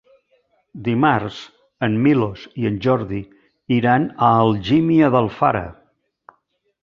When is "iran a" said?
3.79-4.29